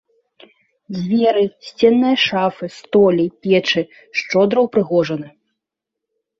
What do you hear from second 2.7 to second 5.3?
столі, печы шчодра ўпрыгожаны.